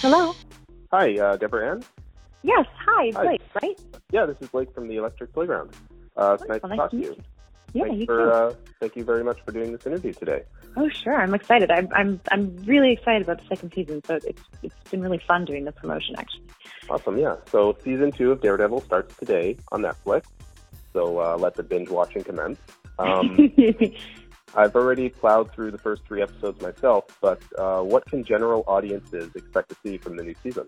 [0.00, 0.34] Hello.
[0.92, 1.82] Hi, uh, Deborah Ann?
[2.42, 2.64] Yes.
[2.86, 3.22] Hi, Hi.
[3.22, 3.42] Blake.
[3.62, 3.80] Right?
[4.12, 5.70] Yeah, this is Blake from the Electric Playground.
[6.16, 7.02] Uh, it's nice to nice talk to you.
[7.02, 7.16] you.
[7.72, 10.42] Yeah, Thanks you for, uh, thank you very much for doing this interview today.
[10.76, 11.14] oh, sure.
[11.20, 11.70] I'm excited.
[11.70, 14.02] I'm I'm I'm really excited about the second season.
[14.06, 16.16] So it's it's been really fun doing the promotion.
[16.18, 16.44] Actually.
[16.88, 17.36] Awesome, yeah.
[17.48, 20.24] So season two of Daredevil starts today on Netflix.
[20.92, 22.58] So uh, let the binge watching commence.
[22.98, 23.36] Um,
[24.54, 29.30] I've already plowed through the first three episodes myself, but uh, what can general audiences
[29.34, 30.66] expect to see from the new season?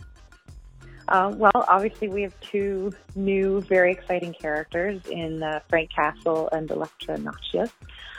[1.09, 6.71] uh, well, obviously we have two new, very exciting characters in uh, Frank Castle and
[6.71, 7.71] Elektra Natchios,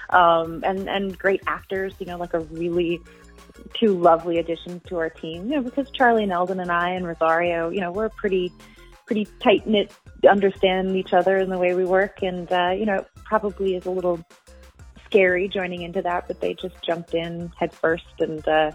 [0.10, 1.94] um, and and great actors.
[2.00, 3.02] You know, like a really
[3.74, 5.50] two lovely additions to our team.
[5.50, 8.52] You know, because Charlie and Elden and I and Rosario, you know, we're pretty
[9.06, 9.92] pretty tight knit,
[10.30, 13.86] understand each other and the way we work, and uh, you know, it probably is
[13.86, 14.24] a little
[15.14, 18.72] scary joining into that, but they just jumped in head first and, uh,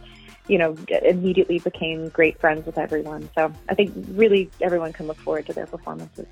[0.47, 3.29] you know, immediately became great friends with everyone.
[3.35, 6.27] So I think really everyone can look forward to their performances.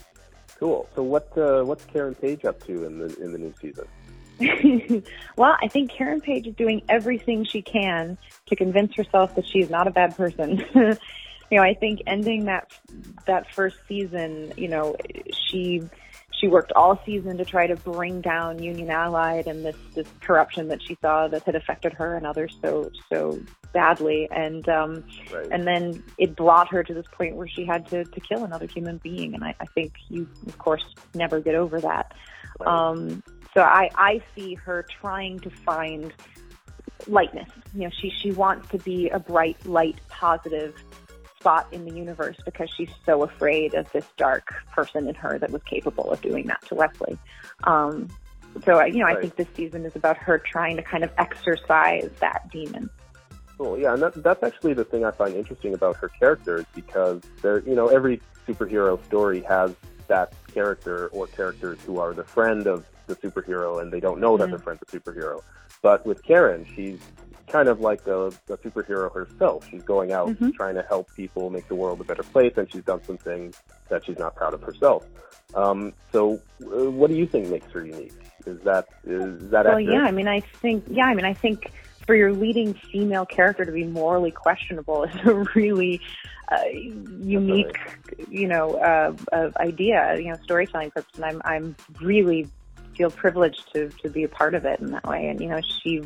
[0.60, 0.88] Cool.
[0.94, 5.02] So what uh, what's Karen Page up to in the in the new season?
[5.36, 9.58] well, I think Karen Page is doing everything she can to convince herself that she
[9.58, 10.64] is not a bad person.
[10.74, 10.96] you
[11.50, 12.70] know, I think ending that
[13.26, 14.96] that first season, you know,
[15.50, 15.82] she
[16.38, 20.68] she worked all season to try to bring down Union Allied and this this corruption
[20.68, 23.40] that she saw that had affected her and others so so
[23.72, 25.48] badly, and um, Right.
[25.50, 28.66] and then it brought her to this point where she had to to kill another
[28.66, 30.84] human being, and I, I think you of course
[31.14, 32.12] never get over that.
[32.60, 32.68] Right.
[32.68, 33.22] Um,
[33.54, 36.12] so I, I see her trying to find
[37.06, 37.48] lightness.
[37.74, 40.74] You know, she, she wants to be a bright, light, positive
[41.38, 45.50] spot in the universe because she's so afraid of this dark person in her that
[45.50, 47.18] was capable of doing that to Wesley.
[47.64, 48.08] Um,
[48.64, 51.10] so, I- you know, I think this season is about her trying to kind of
[51.18, 52.88] exercise that demon.
[53.58, 53.78] Cool.
[53.78, 57.22] Yeah, and that, that's actually the thing I find interesting about her character is because
[57.42, 59.74] there, you know, every superhero story has
[60.08, 64.36] that character or characters who are the friend of the superhero and they don't know
[64.36, 64.50] that Mhm.
[64.50, 65.42] their friend's a superhero.
[65.82, 67.00] But with Karen, she's
[67.46, 69.68] kind of like a, a superhero herself.
[69.70, 70.54] She's going out Mhm.
[70.54, 73.60] trying to help people make the world a better place, and she's done some things
[73.88, 75.04] that she's not proud of herself.
[75.54, 78.12] Um, so, uh, what do you think makes her unique?
[78.46, 79.94] Is that is that Well, accurate?
[79.94, 81.70] yeah, I mean, I think, yeah, I mean, I think
[82.06, 86.00] for your leading female character to be morally questionable is a really
[86.50, 87.76] uh, unique,
[88.28, 91.12] you know, uh, uh, idea, you know, storytelling purpose.
[91.16, 92.48] And I'm, I'm really
[92.96, 95.26] feel privileged to, to be a part of it in that way.
[95.28, 96.02] And, you know, she,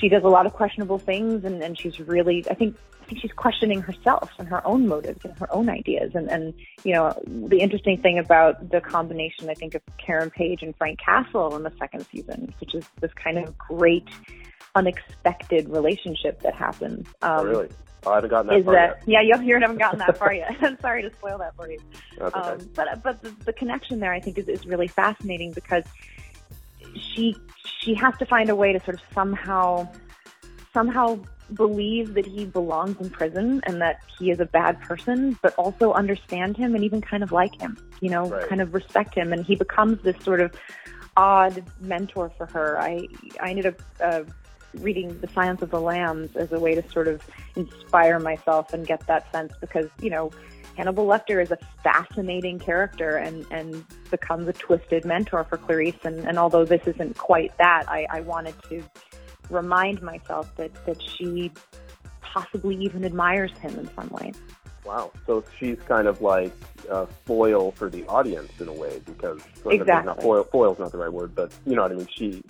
[0.00, 3.20] she does a lot of questionable things and, and she's really, I think, I think
[3.20, 6.12] she's questioning herself and her own motives and her own ideas.
[6.14, 6.54] And, and,
[6.84, 11.00] you know, the interesting thing about the combination, I think, of Karen Page and Frank
[11.00, 14.08] Castle in the second season, which is this kind of great,
[14.74, 17.06] unexpected relationship that happens.
[17.22, 17.68] Um, oh, really?
[18.06, 19.24] Oh, I haven't gotten that is far that yet.
[19.24, 21.78] yeah you, you haven't gotten that far yet i'm sorry to spoil that for you
[22.20, 22.38] okay.
[22.38, 25.82] um, but but the, the connection there i think is, is really fascinating because
[26.96, 29.88] she she has to find a way to sort of somehow
[30.72, 31.18] somehow
[31.54, 35.92] believe that he belongs in prison and that he is a bad person but also
[35.92, 38.48] understand him and even kind of like him you know Right.
[38.48, 40.52] kind of respect him and he becomes this sort of
[41.16, 43.06] odd mentor for her i
[43.40, 44.22] i ended up uh,
[44.74, 47.22] reading the Silence of the Lambs as a way to sort of
[47.56, 50.30] inspire myself and get that sense because you know
[50.78, 55.96] Hannibal Lecter is a fascinating character and, and becomes a twisted mentor for Clarice.
[56.04, 58.84] And, and although this isn't quite that, I, I wanted to
[59.50, 61.50] remind myself that, that she
[62.20, 64.32] possibly even admires him in some way.
[64.84, 65.10] Wow.
[65.26, 66.52] So she's kind of like
[66.88, 70.06] a foil for the audience in a way because Exactly.
[70.06, 70.44] not foil.
[70.44, 72.08] Foil's not the right word, but you know what I mean.
[72.14, 72.44] She,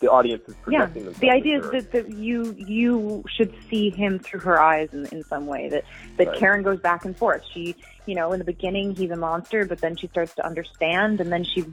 [0.00, 1.20] the audience is Yeah, projecting themselves.
[1.20, 5.22] the idea is that, that you you should see him through her eyes in, in
[5.24, 5.68] some way.
[5.68, 5.84] That
[6.16, 6.38] that Right.
[6.38, 7.42] Karen goes back and forth.
[7.52, 11.20] She, you know, in the beginning he's a monster, but then she starts to understand,
[11.20, 11.64] and then she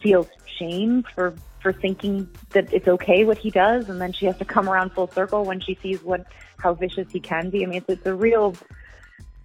[0.00, 0.28] feels
[0.58, 4.44] shame for for thinking that it's okay what he does, and then she has to
[4.44, 6.26] come around full circle when she sees what
[6.58, 7.62] how vicious he can be.
[7.64, 8.54] I mean, it's, it's a real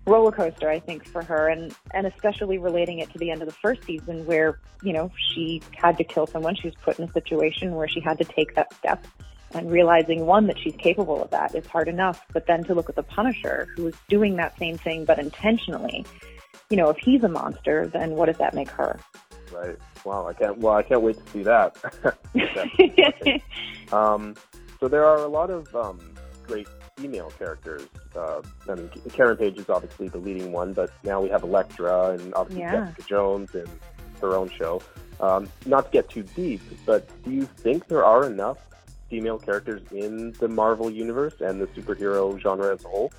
[0.05, 3.47] roller coaster, I think, for her, and and especially relating it to the end of
[3.47, 6.55] the first season, where you know she had to kill someone.
[6.55, 9.05] She was put in a situation where she had to take that step,
[9.53, 12.89] and realizing one that she's capable of that is hard enough, but then to look
[12.89, 16.05] at the Punisher, who is doing that same thing but intentionally.
[16.69, 18.99] You know, if he's a monster, then what does that make her?
[19.51, 19.75] right.
[20.05, 20.27] Wow.
[20.27, 20.57] I can't.
[20.59, 21.75] Well, I can't wait to see that.
[23.91, 24.35] Um,
[24.79, 25.99] so there are a lot of um,
[26.45, 26.67] great
[26.97, 27.87] female characters.
[28.15, 32.11] Uh, I mean, Karen Page is obviously the leading one, but now we have Elektra
[32.11, 32.85] and obviously Yeah.
[32.85, 33.69] Jessica Jones and
[34.21, 34.81] her own show.
[35.19, 38.57] Um, not to get too deep, but do you think there are enough
[39.09, 43.11] female characters in the Marvel universe and the superhero genre as a whole?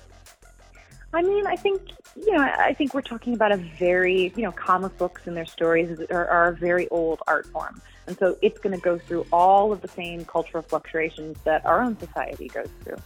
[1.13, 1.81] I mean, I think
[2.15, 5.45] you know, I think we're talking about a very you know, comic books and their
[5.45, 9.25] stories are, are a very old art form, and so it's going to go through
[9.31, 12.97] all of the same cultural fluctuations that our own society goes through.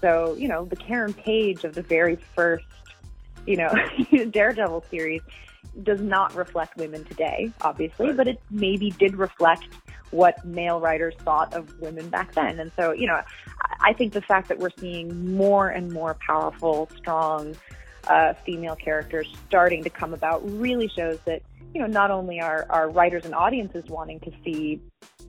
[0.00, 2.64] So you know, the Karen Page of the very first
[3.46, 3.72] you know
[4.30, 5.22] Daredevil series
[5.82, 9.64] does not reflect women today, obviously, but it maybe did reflect
[10.10, 12.58] what male writers thought of women back then.
[12.58, 13.20] And so, you know,
[13.80, 17.54] I think the fact that we're seeing more and more powerful, strong
[18.06, 21.42] uh, female characters starting to come about really shows that,
[21.74, 24.80] you know, not only are, are writers and audiences wanting to see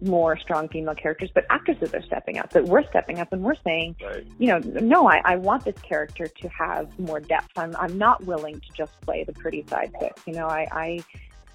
[0.02, 3.56] more strong female characters, but actresses are stepping up, that we're stepping up and we're
[3.64, 4.26] saying, right.
[4.38, 7.58] you know, no, I, I want this character to have more depth.
[7.58, 10.18] I'm, I'm not willing to just play the pretty sidekick.
[10.26, 11.00] You know, I, I,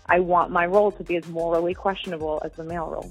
[0.06, 3.10] I want my role to be as morally questionable as the male role.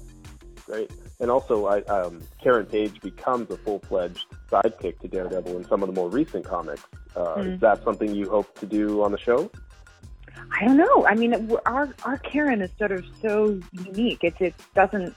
[0.66, 0.90] Great.
[1.20, 5.88] And also, I, um, Karen Page becomes a full-fledged sidekick to Daredevil in some of
[5.88, 6.82] the more recent comics.
[7.14, 7.54] Uh, mm.
[7.54, 9.50] Is that something you hope to do on the show?
[10.52, 11.06] I don't know.
[11.06, 14.22] I mean, our our Karen is sort of so unique.
[14.22, 15.14] It it doesn't,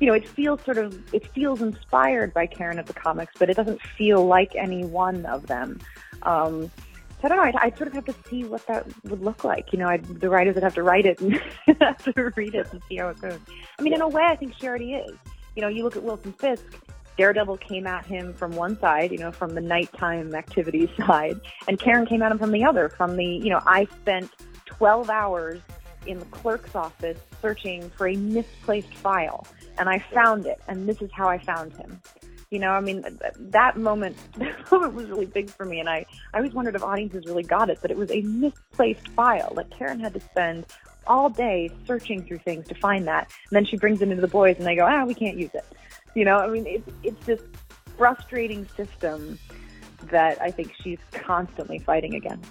[0.00, 3.50] you know, it feels sort of it feels inspired by Karen of the comics, but
[3.50, 5.80] it doesn't feel like any one of them.
[6.22, 6.70] Um,
[7.20, 7.44] so I don't know.
[7.44, 9.72] I'd, I'd, sort of have to see what that would look like.
[9.72, 11.40] You know, I'd, the writers would have to write it and
[11.80, 13.38] have to read it and see how it goes.
[13.78, 15.16] I mean, in a way, I think she already is.
[15.54, 16.64] You know, you look at Wilson Fisk.
[17.18, 21.38] Daredevil came at him from one side, you know, from the nighttime activities side,
[21.68, 24.30] and Karen came at him from the other, from the, you know, I spent
[24.78, 25.60] 12 hours
[26.06, 29.46] in the clerk's office searching for a misplaced file,
[29.78, 32.00] and I found it, and this is how I found him.
[32.50, 33.04] You know, I mean,
[33.38, 36.82] that moment, that moment was really big for me, and I, I always wondered if
[36.82, 39.52] audiences really got it, but it was a misplaced file.
[39.54, 40.66] Like Karen had to spend
[41.06, 44.28] all day searching through things to find that, and then she brings it into the
[44.28, 45.64] boys, and they go, ah, we can't use it.
[46.14, 47.40] You know, I mean, it's it's this
[47.96, 49.38] frustrating system
[50.04, 52.50] that I think she's constantly fighting against.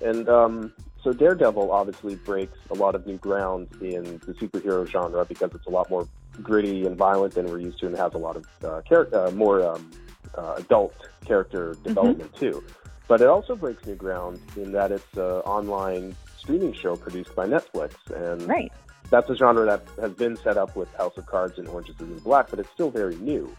[0.00, 0.72] And um,
[1.02, 5.66] so Daredevil obviously breaks a lot of new ground in the superhero genre because it's
[5.66, 6.06] a lot more
[6.42, 9.30] gritty and violent than we're used to, and has a lot of uh, char- uh,
[9.30, 9.90] more um,
[10.36, 10.94] uh, adult
[11.24, 11.82] character mm-hmm.
[11.84, 12.50] development mm-hmm.
[12.52, 12.64] too.
[13.08, 17.46] But it also breaks new ground in that it's an online streaming show produced by
[17.46, 18.72] Netflix, and right.
[19.10, 21.96] that's a genre that has been set up with House of Cards and Orange is
[21.96, 23.54] the New Black, but it's still very new.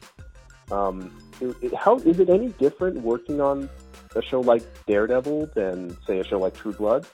[0.72, 1.12] Um,
[1.42, 3.70] it, it, how is it any different working on
[4.16, 7.06] a show like Daredevil than say a show like True Blood?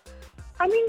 [0.59, 0.87] I mean,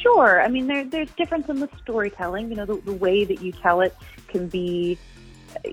[0.00, 0.42] sure.
[0.42, 2.50] I mean, there, there's difference in the storytelling.
[2.50, 3.94] You know, the, the way that you tell it
[4.28, 4.98] can be,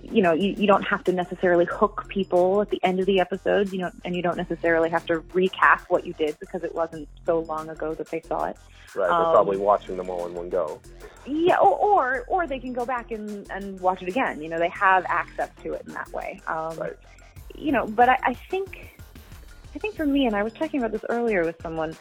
[0.04, 3.20] you know, you, you don't have to necessarily hook people at the end of the
[3.20, 6.76] episode, You know, and you don't necessarily have to recast what you did because it
[6.76, 8.58] wasn't so long ago that they saw it.
[8.96, 9.08] Right.
[9.08, 10.82] They're um, probably watching them all in one go.
[11.28, 14.42] Yeah, or, or or they can go back and and watch it again.
[14.42, 16.42] You know, they have access to it in that way.
[16.48, 16.98] Um, right.
[17.56, 18.96] You know, but I, I think.
[19.76, 21.96] I think for me, and I was talking about this earlier with someone,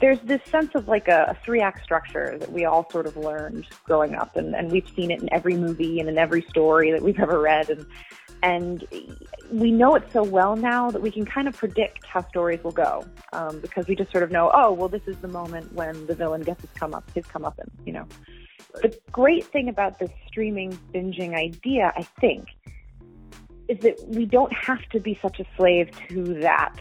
[0.00, 3.16] there's this sense of like a, a three act structure that we all sort of
[3.16, 6.90] learned growing up and, and we've seen it in every movie and in every story
[6.90, 7.86] that we've ever read and
[8.42, 8.84] and
[9.50, 12.72] we know it so well now that we can kind of predict how stories will
[12.72, 16.06] go um, because we just sort of know oh well this is the moment when
[16.06, 18.06] the villain gets his come up his come up and you know.
[18.82, 22.48] The great thing about this streaming binging idea i think
[23.68, 26.76] is that we don't have to be such a slave to that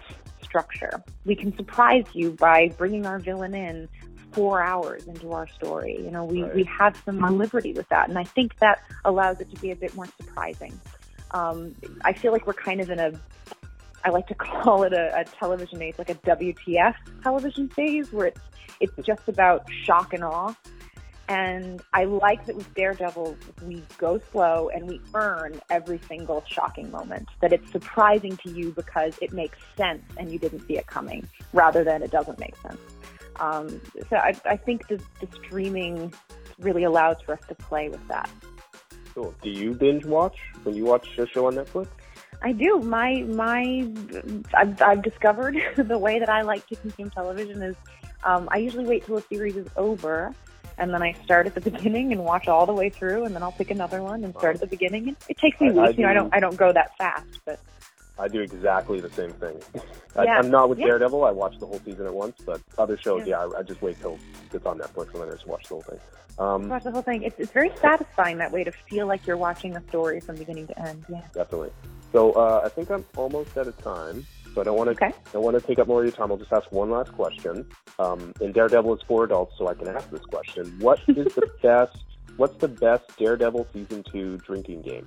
[0.56, 1.04] structure.
[1.26, 3.90] We can surprise you by bringing our villain in
[4.32, 5.98] four hours into our story.
[6.02, 6.56] You know, we, right.
[6.56, 8.08] we have some liberty with that.
[8.08, 10.80] And I think that allows it to be a bit more surprising.
[11.32, 13.12] Um, I feel like we're kind of in a,
[14.06, 18.28] I like to call it a, a television age, like a WTF television phase where
[18.28, 18.42] it's,
[18.80, 20.54] it's just about shock and awe.
[21.28, 26.92] And I like that with Daredevil, we go slow and we earn every single shocking
[26.92, 27.28] moment.
[27.42, 31.28] That it's surprising to you because it makes sense and you didn't see it coming,
[31.52, 32.80] rather than it doesn't make sense.
[33.38, 36.14] Um, so I, I think the, the streaming
[36.60, 38.30] really allows for us to play with that.
[39.14, 39.34] Cool.
[39.42, 41.88] Do you binge watch when you watch a show on Netflix?
[42.42, 42.80] I do.
[42.80, 43.90] My my,
[44.54, 47.76] I've, I've discovered the way that I like to consume television is
[48.24, 50.34] um, I usually wait till a series is over
[50.78, 53.44] and then I start at the beginning and watch all the way through, and then
[53.44, 55.10] I'll pick another one and start at the beginning.
[55.10, 55.80] And it takes me weeks.
[55.80, 57.60] I, I you know, I don't I don't go that fast, but
[58.18, 59.60] I do exactly the same thing.
[60.16, 60.88] I, am not with yeah.
[60.88, 61.26] Daredevil.
[61.26, 63.82] I watch the whole season at once, but other shows, yeah, yeah I, I, just
[63.82, 64.18] wait till
[64.54, 66.00] it's on Netflix and then I just watch the whole thing.
[66.40, 67.24] Um, watch the whole thing.
[67.24, 70.68] It's, it's very satisfying that way to feel like you're watching a story from beginning
[70.68, 71.06] to end.
[71.10, 71.72] Yeah, definitely.
[72.14, 74.26] So uh, I think I'm almost out of time.
[74.56, 75.14] So I don't want to okay.
[75.34, 76.32] don't want to take up more of your time.
[76.32, 77.68] I'll just ask one last question.
[78.00, 80.74] Um, and Daredevil is for adults, so I can ask this question.
[80.80, 81.98] What is the best?
[82.38, 85.06] What's the best Daredevil season two drinking game?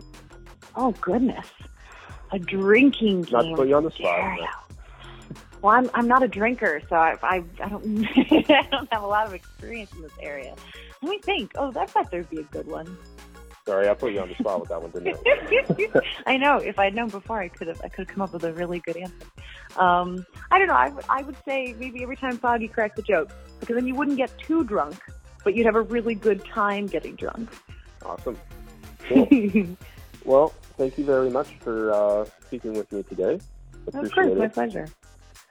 [0.76, 1.47] Oh goodness,
[2.31, 3.33] a drinking game.
[3.33, 4.38] Not to put you on the spot.
[5.62, 9.07] Well, I'm I'm not a drinker, so I I, I don't I don't have a
[9.07, 10.55] lot of experience in this area.
[11.00, 11.52] Let me think.
[11.57, 12.99] Oh, I thought there'd be a good one.
[13.69, 16.00] Sorry, I put you on the spot with that one, didn't I?
[16.26, 16.57] I know.
[16.57, 18.78] If I'd known before, I could have I could have come up with a really
[18.78, 19.14] good answer.
[19.78, 20.75] Um, I don't know.
[20.75, 23.30] I would I would say maybe every time Foggy cracks a joke,
[23.61, 25.00] because then you wouldn't get too drunk,
[25.44, 27.50] but you'd have a really good time getting drunk.
[28.04, 28.38] Awesome.
[29.08, 29.26] Cool.
[30.26, 33.40] well, thank you very much for uh, speaking with me today.
[33.87, 34.38] Appreciate of course, it.
[34.38, 34.87] my pleasure.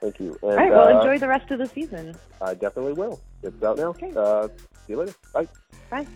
[0.00, 0.38] Thank you.
[0.42, 0.70] And, All right.
[0.70, 2.14] Well, uh, enjoy the rest of the season.
[2.40, 3.20] I definitely will.
[3.42, 3.88] It's out now.
[3.88, 4.12] Okay.
[4.14, 5.14] Uh, see you later.
[5.34, 5.48] Bye.
[5.90, 6.06] Bye.